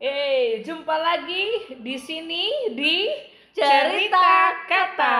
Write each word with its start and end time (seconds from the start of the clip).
Eh, 0.00 0.64
jumpa 0.64 0.96
lagi 0.96 1.76
di 1.76 2.00
sini 2.00 2.72
di 2.72 3.04
Cerita 3.52 4.48
Kata. 4.64 5.18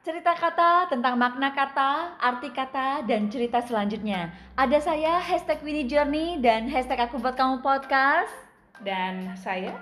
Cerita 0.00 0.32
kata 0.32 0.88
tentang 0.88 1.20
makna 1.20 1.52
kata, 1.52 2.16
arti 2.16 2.48
kata, 2.56 3.04
dan 3.04 3.28
cerita 3.28 3.60
selanjutnya. 3.60 4.32
Ada 4.56 4.80
saya, 4.80 5.20
hashtag 5.20 5.60
Winnie 5.60 5.84
Journey, 5.84 6.40
dan 6.40 6.72
hashtag 6.72 7.04
aku 7.04 7.20
buat 7.20 7.36
kamu 7.36 7.60
podcast. 7.60 8.32
Dan 8.80 9.36
saya, 9.36 9.76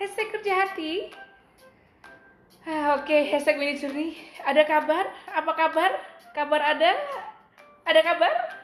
hashtag 0.00 0.32
kerja 0.32 0.52
hati. 0.56 1.12
Ah, 2.64 2.96
Oke, 3.04 3.36
hashtag 3.36 3.60
Winnie 3.60 3.76
Journey. 3.76 4.16
Ada 4.48 4.64
kabar? 4.64 5.12
Apa 5.28 5.52
kabar? 5.52 5.90
Kabar 6.32 6.60
ada? 6.72 6.96
Ada 7.84 8.00
kabar? 8.00 8.61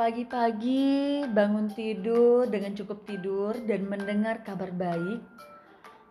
Pagi-pagi 0.00 1.28
bangun 1.28 1.68
tidur 1.76 2.48
dengan 2.48 2.72
cukup 2.72 3.04
tidur 3.04 3.52
dan 3.68 3.84
mendengar 3.84 4.40
kabar 4.40 4.72
baik. 4.72 5.20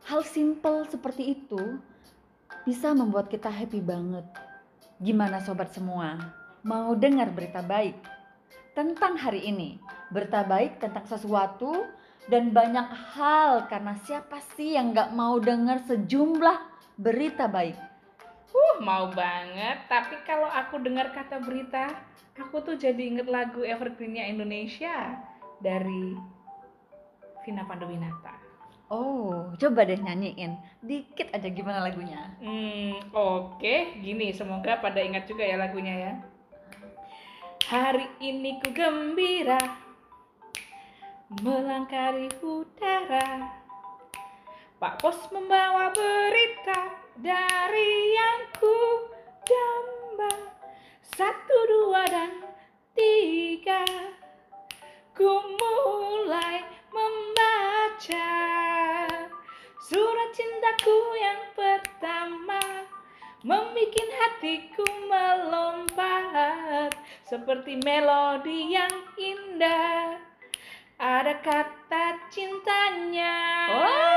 Hal 0.06 0.22
simple 0.22 0.86
seperti 0.86 1.34
itu 1.34 1.82
bisa 2.70 2.94
membuat 2.94 3.34
kita 3.34 3.50
happy 3.50 3.82
banget. 3.82 4.30
Gimana 5.02 5.42
sobat 5.42 5.74
semua? 5.74 6.22
Mau 6.62 6.94
dengar 6.94 7.34
berita 7.34 7.66
baik 7.66 7.98
tentang 8.78 9.18
hari 9.18 9.50
ini? 9.50 9.82
Berita 10.14 10.46
baik 10.46 10.78
tentang 10.78 11.10
sesuatu 11.10 11.90
dan 12.30 12.54
banyak 12.54 12.94
hal 13.18 13.66
karena 13.74 13.98
siapa 14.06 14.38
sih 14.54 14.78
yang 14.78 14.94
nggak 14.94 15.18
mau 15.18 15.42
dengar 15.42 15.82
sejumlah 15.90 16.62
berita 16.94 17.50
baik? 17.50 17.89
Uh, 18.50 18.82
mau 18.82 19.10
banget. 19.14 19.86
Tapi 19.86 20.22
kalau 20.26 20.50
aku 20.50 20.82
dengar 20.82 21.14
kata 21.14 21.42
berita, 21.42 21.94
aku 22.40 22.62
tuh 22.66 22.76
jadi 22.76 23.00
inget 23.00 23.28
lagu 23.30 23.62
Evergreennya 23.62 24.26
Indonesia 24.26 25.20
dari 25.62 26.18
Vina 27.46 27.68
Panduwinata. 27.68 28.40
Oh, 28.90 29.54
coba 29.62 29.86
deh 29.86 30.02
nyanyiin 30.02 30.58
dikit 30.82 31.30
aja 31.30 31.46
gimana 31.46 31.86
lagunya. 31.86 32.34
Hmm, 32.42 32.98
oke, 33.14 34.02
gini 34.02 34.34
semoga 34.34 34.82
pada 34.82 34.98
ingat 34.98 35.30
juga 35.30 35.46
ya 35.46 35.62
lagunya 35.62 35.94
ya. 35.94 36.14
Hari 37.70 38.10
ini 38.18 38.58
ku 38.58 38.74
gembira 38.74 39.62
melangkah 41.38 42.18
di 42.18 42.34
udara. 42.42 43.59
Pak 44.80 45.04
Pos 45.04 45.28
membawa 45.36 45.92
berita 45.92 46.96
dari 47.20 48.16
yang 48.16 48.48
ku 48.56 49.12
damba. 49.44 50.56
Satu, 51.04 51.58
dua, 51.68 52.08
dan 52.08 52.48
tiga. 52.96 53.84
Ku 55.12 55.36
mulai 55.60 56.64
membaca 56.96 58.32
surat 59.84 60.30
cintaku 60.32 60.96
yang 61.20 61.44
pertama 61.52 62.88
Membikin 63.44 64.08
hatiku 64.16 64.88
melompat 65.12 66.96
Seperti 67.28 67.84
melodi 67.84 68.72
yang 68.80 68.96
indah 69.20 70.24
Ada 70.96 71.36
kata 71.44 72.32
cintanya 72.32 73.36
Wow, 73.76 74.09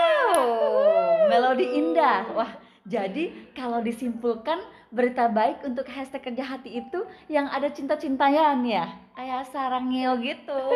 melodi 1.31 1.67
indah. 1.79 2.29
Wah, 2.35 2.53
jadi 2.83 3.53
kalau 3.55 3.79
disimpulkan 3.79 4.59
berita 4.93 5.31
baik 5.31 5.65
untuk 5.65 5.89
hashtag 5.89 6.21
kerja 6.21 6.45
hati 6.45 6.85
itu 6.85 7.01
yang 7.33 7.49
ada 7.49 7.73
cinta-cintanya 7.73 8.59
ya, 8.61 8.87
kayak 9.17 9.49
sarangil 9.49 10.19
gitu. 10.21 10.61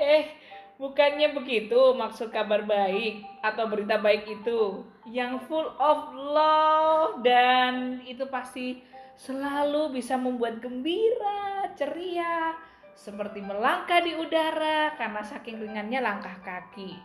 Eh, 0.00 0.32
bukannya 0.80 1.36
begitu 1.36 1.76
maksud 1.92 2.32
kabar 2.32 2.64
baik 2.64 3.20
atau 3.44 3.68
berita 3.68 4.00
baik 4.00 4.24
itu 4.40 4.80
Yang 5.04 5.44
full 5.44 5.68
of 5.76 6.14
love 6.14 7.20
dan 7.20 8.00
itu 8.08 8.24
pasti 8.30 8.80
selalu 9.18 10.00
bisa 10.00 10.16
membuat 10.16 10.62
gembira, 10.62 11.68
ceria 11.76 12.56
Seperti 12.96 13.44
melangkah 13.44 14.00
di 14.00 14.16
udara 14.16 14.96
karena 14.96 15.20
saking 15.20 15.60
ringannya 15.60 16.00
langkah 16.00 16.38
kaki 16.40 16.96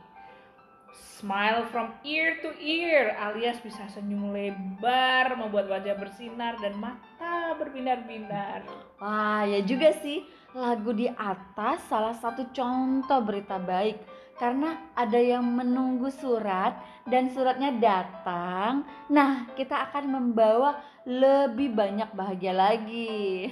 Smile 0.95 1.67
from 1.71 1.91
ear 2.07 2.39
to 2.43 2.51
ear 2.59 3.15
alias 3.19 3.59
bisa 3.63 3.87
senyum 3.91 4.31
lebar, 4.35 5.35
membuat 5.35 5.67
wajah 5.71 5.95
bersinar 5.95 6.59
dan 6.59 6.75
mata 6.79 7.55
berbinar-binar. 7.59 8.67
Wah, 8.99 9.43
ya 9.43 9.59
juga 9.63 9.95
sih. 9.99 10.23
Lagu 10.55 10.95
di 10.95 11.11
atas 11.11 11.83
salah 11.91 12.15
satu 12.15 12.47
contoh 12.55 13.19
berita 13.23 13.59
baik 13.59 13.99
karena 14.39 14.91
ada 14.95 15.19
yang 15.19 15.43
menunggu 15.43 16.11
surat 16.11 16.79
dan 17.07 17.31
suratnya 17.31 17.75
datang. 17.75 18.83
Nah, 19.07 19.47
kita 19.55 19.91
akan 19.91 20.11
membawa 20.11 20.79
lebih 21.07 21.75
banyak 21.75 22.11
bahagia 22.11 22.51
lagi. 22.55 23.51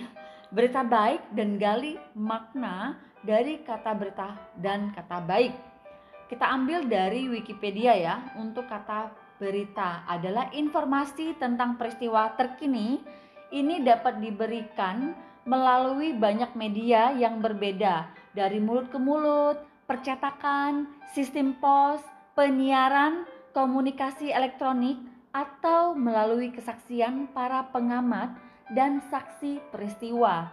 Berita 0.52 0.84
baik 0.84 1.32
dan 1.34 1.58
gali 1.58 1.96
makna 2.14 3.00
dari 3.24 3.64
kata 3.64 3.92
berita 3.96 4.36
dan 4.60 4.92
kata 4.92 5.24
baik. 5.24 5.73
Kita 6.34 6.50
ambil 6.50 6.90
dari 6.90 7.30
Wikipedia 7.30 7.94
ya. 7.94 8.34
Untuk 8.42 8.66
kata 8.66 9.14
berita 9.38 10.02
adalah 10.10 10.50
informasi 10.50 11.38
tentang 11.38 11.78
peristiwa 11.78 12.34
terkini. 12.34 13.06
Ini 13.54 13.86
dapat 13.86 14.18
diberikan 14.18 15.14
melalui 15.46 16.10
banyak 16.18 16.58
media 16.58 17.14
yang 17.14 17.38
berbeda, 17.38 18.10
dari 18.34 18.58
mulut 18.58 18.90
ke 18.90 18.98
mulut, 18.98 19.62
percetakan, 19.86 20.90
sistem 21.14 21.54
pos, 21.62 22.02
penyiaran, 22.34 23.30
komunikasi 23.54 24.34
elektronik, 24.34 24.98
atau 25.38 25.94
melalui 25.94 26.50
kesaksian 26.50 27.30
para 27.30 27.70
pengamat 27.70 28.34
dan 28.74 29.06
saksi 29.14 29.62
peristiwa. 29.70 30.50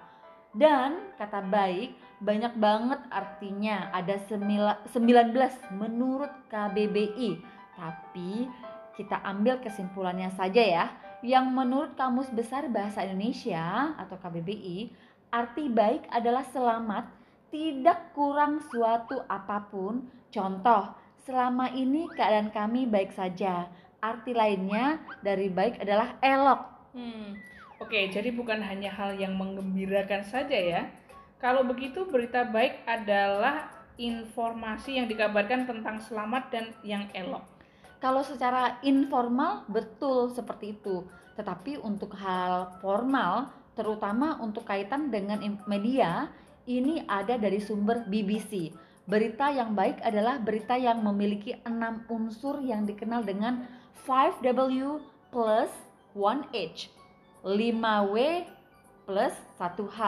Dan 0.52 1.16
kata 1.16 1.40
baik 1.40 1.96
banyak 2.20 2.52
banget 2.60 3.00
artinya 3.08 3.88
ada 3.96 4.20
semila- 4.28 4.80
19 4.92 5.56
menurut 5.72 6.30
KBBI. 6.52 7.40
Tapi 7.80 8.44
kita 8.92 9.24
ambil 9.24 9.56
kesimpulannya 9.64 10.28
saja 10.36 10.60
ya. 10.60 10.84
Yang 11.24 11.46
menurut 11.48 11.92
Kamus 11.96 12.28
Besar 12.32 12.68
Bahasa 12.68 13.04
Indonesia 13.04 13.96
atau 13.96 14.20
KBBI, 14.20 14.92
arti 15.32 15.68
baik 15.72 16.08
adalah 16.12 16.44
selamat, 16.48 17.08
tidak 17.48 18.12
kurang 18.12 18.60
suatu 18.68 19.24
apa 19.28 19.68
pun. 19.72 20.08
Contoh, 20.28 20.92
selama 21.24 21.72
ini 21.72 22.08
keadaan 22.12 22.52
kami 22.52 22.84
baik 22.84 23.16
saja. 23.16 23.68
Arti 24.00 24.32
lainnya 24.32 25.00
dari 25.20 25.52
baik 25.52 25.80
adalah 25.80 26.16
elok. 26.24 26.60
Hmm, 26.96 27.36
oke, 27.80 28.00
jadi 28.08 28.32
bukan 28.32 28.64
hanya 28.64 28.88
hal 28.92 29.16
yang 29.16 29.36
menggembirakan 29.36 30.24
saja 30.24 30.56
ya. 30.56 30.82
Kalau 31.40 31.64
begitu 31.64 32.04
berita 32.04 32.44
baik 32.44 32.84
adalah 32.84 33.72
informasi 33.96 35.00
yang 35.00 35.08
dikabarkan 35.08 35.64
tentang 35.64 35.96
selamat 36.04 36.52
dan 36.52 36.64
yang 36.84 37.08
elok. 37.16 37.40
Kalau 37.96 38.20
secara 38.20 38.76
informal 38.84 39.64
betul 39.64 40.28
seperti 40.32 40.76
itu, 40.76 41.04
tetapi 41.40 41.80
untuk 41.80 42.12
hal 42.20 42.76
formal, 42.84 43.48
terutama 43.72 44.36
untuk 44.44 44.68
kaitan 44.68 45.08
dengan 45.08 45.40
media, 45.64 46.28
ini 46.68 47.04
ada 47.08 47.40
dari 47.40 47.56
sumber 47.56 48.04
BBC. 48.04 48.72
Berita 49.08 49.48
yang 49.48 49.72
baik 49.72 50.04
adalah 50.04 50.36
berita 50.36 50.76
yang 50.76 51.00
memiliki 51.00 51.56
enam 51.64 52.04
unsur 52.12 52.60
yang 52.60 52.84
dikenal 52.84 53.24
dengan 53.24 53.64
5W 54.04 55.00
plus 55.32 55.72
1H, 56.12 56.92
5W 57.44 58.16
plus 59.08 59.34
1H, 59.56 60.00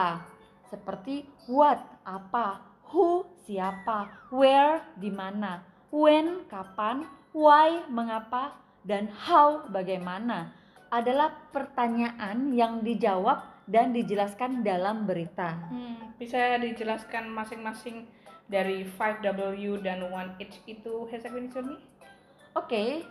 seperti 0.73 1.29
what, 1.53 1.77
apa, 2.09 2.65
who, 2.89 3.29
siapa, 3.45 4.33
where, 4.33 4.81
di 4.97 5.13
mana, 5.13 5.61
when, 5.93 6.49
kapan, 6.49 7.05
why, 7.37 7.85
mengapa, 7.93 8.57
dan 8.89 9.13
how, 9.13 9.69
bagaimana, 9.69 10.57
adalah 10.89 11.37
pertanyaan 11.53 12.57
yang 12.57 12.81
dijawab 12.81 13.45
dan 13.69 13.93
dijelaskan 13.93 14.65
dalam 14.65 15.05
berita. 15.05 15.69
Hmm, 15.69 16.17
bisa 16.17 16.57
dijelaskan 16.57 17.29
masing-masing 17.29 18.09
dari 18.49 18.85
5W 18.85 19.81
dan 19.81 20.05
1H 20.05 20.69
itu 20.69 21.09
hashtag 21.09 21.49
Oke, 22.53 23.09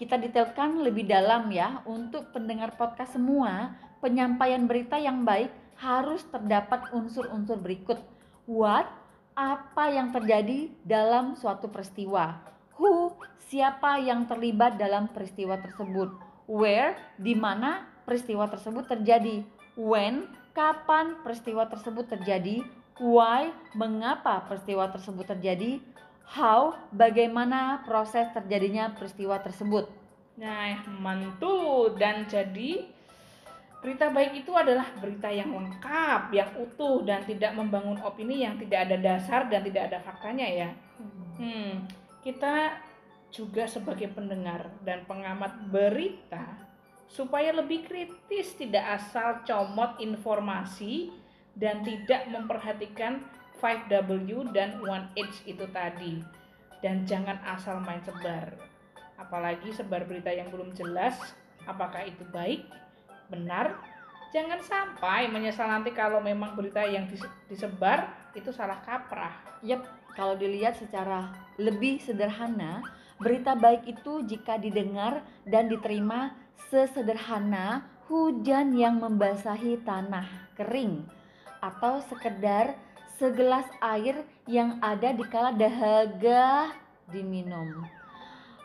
kita 0.00 0.16
detailkan 0.16 0.80
lebih 0.80 1.04
dalam 1.04 1.52
ya 1.52 1.84
untuk 1.84 2.32
pendengar 2.32 2.72
podcast 2.80 3.12
semua. 3.20 3.76
Penyampaian 4.00 4.64
berita 4.64 4.96
yang 4.96 5.22
baik 5.22 5.61
harus 5.82 6.22
terdapat 6.30 6.94
unsur-unsur 6.94 7.58
berikut. 7.58 7.98
What, 8.46 8.86
apa 9.34 9.90
yang 9.90 10.14
terjadi 10.14 10.70
dalam 10.86 11.34
suatu 11.34 11.66
peristiwa. 11.66 12.38
Who, 12.78 13.18
siapa 13.50 13.98
yang 13.98 14.30
terlibat 14.30 14.78
dalam 14.78 15.10
peristiwa 15.10 15.58
tersebut. 15.58 16.14
Where, 16.46 16.94
di 17.18 17.34
mana 17.34 17.90
peristiwa 18.06 18.46
tersebut 18.46 18.86
terjadi. 18.86 19.42
When, 19.74 20.30
kapan 20.54 21.18
peristiwa 21.26 21.66
tersebut 21.66 22.06
terjadi. 22.06 22.62
Why, 23.02 23.50
mengapa 23.74 24.46
peristiwa 24.46 24.86
tersebut 24.94 25.26
terjadi. 25.26 25.82
how 26.32 26.72
bagaimana 26.96 27.84
proses 27.84 28.24
terjadinya 28.32 28.96
peristiwa 28.96 29.36
tersebut. 29.44 29.84
Nah, 30.40 30.80
mantu 30.96 31.92
dan 32.00 32.24
jadi 32.24 32.88
berita 33.82 34.14
baik 34.14 34.46
itu 34.46 34.54
adalah 34.54 34.86
berita 35.02 35.26
yang 35.26 35.50
lengkap, 35.50 36.30
yang 36.30 36.50
utuh 36.54 37.02
dan 37.02 37.26
tidak 37.26 37.50
membangun 37.58 37.98
opini 38.06 38.46
yang 38.46 38.54
tidak 38.54 38.86
ada 38.86 38.96
dasar 38.96 39.50
dan 39.50 39.66
tidak 39.66 39.90
ada 39.90 39.98
faktanya 40.06 40.46
ya. 40.46 40.70
Hmm, 41.36 41.90
kita 42.22 42.78
juga 43.34 43.66
sebagai 43.66 44.06
pendengar 44.14 44.70
dan 44.86 45.02
pengamat 45.10 45.66
berita 45.66 46.70
supaya 47.10 47.50
lebih 47.52 47.84
kritis 47.84 48.54
tidak 48.54 49.02
asal 49.02 49.42
comot 49.42 49.98
informasi 49.98 51.10
dan 51.58 51.82
tidak 51.82 52.30
memperhatikan 52.30 53.20
5W 53.60 54.52
dan 54.54 54.80
1H 54.80 55.44
itu 55.44 55.66
tadi 55.74 56.22
dan 56.80 57.04
jangan 57.04 57.36
asal 57.44 57.82
main 57.84 58.00
sebar 58.00 58.56
apalagi 59.20 59.70
sebar 59.70 60.08
berita 60.08 60.32
yang 60.32 60.48
belum 60.48 60.72
jelas 60.72 61.14
apakah 61.68 62.08
itu 62.08 62.24
baik 62.32 62.64
benar 63.28 63.78
jangan 64.32 64.58
sampai 64.64 65.28
menyesal 65.28 65.68
nanti 65.68 65.92
kalau 65.92 66.18
memang 66.18 66.56
berita 66.56 66.82
yang 66.88 67.04
disebar 67.46 68.08
itu 68.32 68.48
salah 68.50 68.80
kaprah 68.80 69.60
yep 69.60 69.84
kalau 70.16 70.36
dilihat 70.36 70.76
secara 70.80 71.32
lebih 71.60 72.00
sederhana 72.00 72.82
berita 73.22 73.54
baik 73.54 73.86
itu 73.86 74.24
jika 74.26 74.58
didengar 74.58 75.22
dan 75.46 75.70
diterima 75.70 76.34
sesederhana 76.72 77.86
hujan 78.10 78.74
yang 78.74 78.98
membasahi 78.98 79.80
tanah 79.86 80.26
kering 80.58 81.06
atau 81.62 82.02
sekedar 82.10 82.74
segelas 83.16 83.64
air 83.78 84.26
yang 84.50 84.82
ada 84.82 85.14
di 85.14 85.22
kala 85.30 85.54
dahaga 85.54 86.74
diminum. 87.06 87.86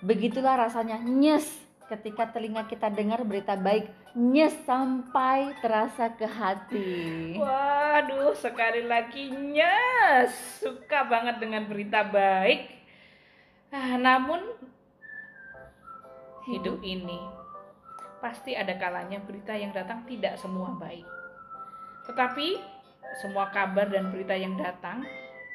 Begitulah 0.01 0.65
rasanya 0.65 0.97
nyes 0.97 1.45
ketika 1.87 2.33
telinga 2.33 2.65
kita 2.65 2.89
dengar 2.89 3.21
berita 3.21 3.53
baik 3.53 3.87
nyes 4.15 4.55
sampai 4.63 5.57
terasa 5.59 6.13
ke 6.15 6.23
hati. 6.23 7.35
Waduh, 7.35 8.31
sekali 8.37 8.85
lagi 8.85 9.33
nyes. 9.33 10.31
Suka 10.63 11.03
banget 11.09 11.41
dengan 11.43 11.67
berita 11.67 12.05
baik. 12.07 12.69
Nah, 13.73 13.99
namun 13.99 14.39
hidup 16.47 16.79
ini 16.79 17.19
pasti 18.23 18.55
ada 18.55 18.73
kalanya 18.79 19.19
berita 19.21 19.53
yang 19.53 19.75
datang 19.75 20.07
tidak 20.07 20.39
semua 20.39 20.71
baik. 20.79 21.05
Tetapi 22.07 22.57
semua 23.19 23.51
kabar 23.51 23.91
dan 23.91 24.09
berita 24.09 24.33
yang 24.33 24.55
datang, 24.55 25.03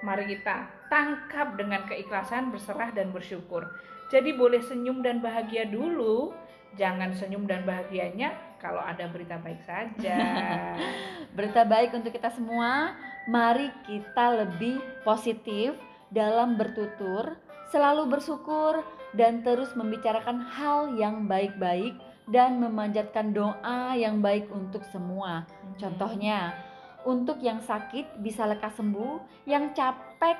mari 0.04 0.28
kita 0.28 0.68
tangkap 0.92 1.56
dengan 1.56 1.88
keikhlasan, 1.88 2.52
berserah 2.52 2.92
dan 2.92 3.10
bersyukur. 3.10 3.64
Jadi 4.12 4.36
boleh 4.36 4.60
senyum 4.60 5.00
dan 5.00 5.24
bahagia 5.24 5.64
dulu, 5.64 6.36
jangan 6.78 7.12
senyum 7.12 7.44
dan 7.44 7.62
bahagianya 7.68 8.32
kalau 8.62 8.78
ada 8.78 9.10
berita 9.10 9.36
baik 9.42 9.60
saja. 9.66 10.16
berita 11.36 11.66
baik 11.66 11.92
untuk 11.98 12.14
kita 12.14 12.30
semua, 12.30 12.94
mari 13.26 13.68
kita 13.84 14.46
lebih 14.46 14.78
positif 15.02 15.74
dalam 16.14 16.54
bertutur, 16.54 17.34
selalu 17.74 18.06
bersyukur 18.06 18.86
dan 19.18 19.42
terus 19.42 19.74
membicarakan 19.74 20.44
hal 20.46 20.94
yang 20.94 21.26
baik-baik 21.26 21.98
dan 22.30 22.62
memanjatkan 22.62 23.34
doa 23.34 23.98
yang 23.98 24.22
baik 24.22 24.46
untuk 24.54 24.86
semua. 24.94 25.42
Hmm. 25.42 25.74
Contohnya, 25.80 26.54
untuk 27.02 27.42
yang 27.42 27.58
sakit 27.58 28.22
bisa 28.22 28.46
lekas 28.46 28.78
sembuh, 28.78 29.46
yang 29.50 29.74
capek 29.74 30.38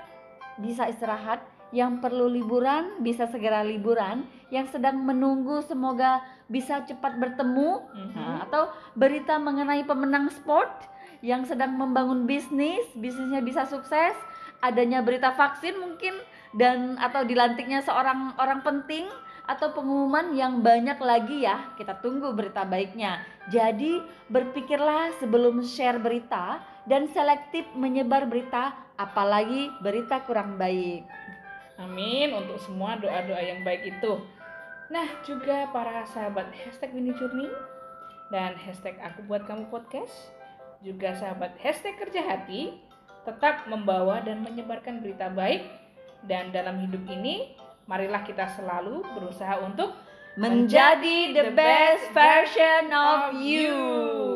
bisa 0.63 0.87
istirahat, 0.87 1.43
yang 1.73 2.05
perlu 2.05 2.29
liburan 2.29 3.01
bisa 3.01 3.25
segera 3.27 3.65
liburan, 3.65 4.29
yang 4.53 4.69
sedang 4.69 5.01
menunggu 5.01 5.65
semoga 5.65 6.21
bisa 6.47 6.85
cepat 6.85 7.17
bertemu, 7.17 7.81
mm-hmm. 7.81 8.13
nah, 8.13 8.45
atau 8.45 8.69
berita 8.93 9.41
mengenai 9.41 9.83
pemenang 9.89 10.29
sport 10.29 10.69
yang 11.25 11.49
sedang 11.49 11.75
membangun 11.81 12.29
bisnis, 12.29 12.85
bisnisnya 12.93 13.41
bisa 13.41 13.65
sukses, 13.65 14.13
adanya 14.61 15.01
berita 15.01 15.33
vaksin 15.33 15.81
mungkin 15.81 16.13
dan 16.53 17.01
atau 17.01 17.25
dilantiknya 17.25 17.81
seorang 17.81 18.37
orang 18.37 18.61
penting 18.61 19.09
atau 19.49 19.75
pengumuman 19.75 20.37
yang 20.37 20.63
banyak 20.63 21.01
lagi 21.03 21.43
ya. 21.43 21.75
Kita 21.75 21.99
tunggu 21.99 22.31
berita 22.37 22.63
baiknya. 22.63 23.25
Jadi 23.51 23.99
berpikirlah 24.31 25.19
sebelum 25.19 25.65
share 25.67 25.99
berita 25.99 26.63
dan 26.87 27.11
selektif 27.11 27.67
menyebar 27.75 28.27
berita 28.31 28.75
apalagi 28.95 29.71
berita 29.83 30.23
kurang 30.23 30.59
baik. 30.59 31.03
Amin 31.83 32.31
untuk 32.31 32.63
semua 32.63 32.95
doa-doa 32.95 33.43
yang 33.43 33.67
baik 33.67 33.91
itu. 33.99 34.23
Nah 34.87 35.09
juga 35.27 35.67
para 35.75 36.07
sahabat 36.07 36.55
hashtag 36.55 36.95
Winnie 36.95 37.17
Journey 37.19 37.51
dan 38.31 38.55
hashtag 38.55 38.97
aku 39.03 39.27
buat 39.27 39.43
kamu 39.45 39.67
podcast 39.69 40.31
juga 40.83 41.15
sahabat 41.15 41.59
hashtag 41.59 41.99
kerja 41.99 42.23
hati 42.23 42.79
tetap 43.23 43.67
membawa 43.71 44.23
dan 44.23 44.43
menyebarkan 44.43 44.99
berita 45.03 45.31
baik 45.31 45.67
dan 46.27 46.51
dalam 46.55 46.79
hidup 46.83 47.03
ini 47.11 47.55
marilah 47.87 48.23
kita 48.23 48.47
selalu 48.55 49.03
berusaha 49.15 49.59
untuk 49.63 49.95
menjadi 50.39 51.37
the 51.37 51.47
best 51.53 52.09
version 52.17 52.89
of 52.89 53.37
you. 53.37 54.32